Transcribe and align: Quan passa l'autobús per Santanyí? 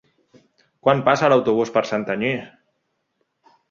Quan 0.87 1.03
passa 1.11 1.31
l'autobús 1.35 1.75
per 1.79 1.87
Santanyí? 1.93 2.35